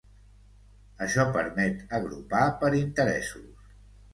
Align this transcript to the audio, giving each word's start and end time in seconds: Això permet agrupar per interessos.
Això 1.07 1.25
permet 1.35 1.83
agrupar 1.99 2.43
per 2.65 2.73
interessos. 2.81 3.73